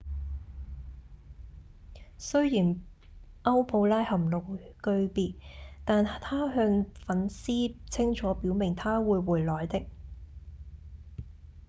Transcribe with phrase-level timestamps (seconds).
[2.17, 2.81] 雖然
[3.43, 5.35] 歐普拉含淚告別
[5.85, 6.19] 但她
[6.51, 9.85] 向粉絲清楚表明她會回來的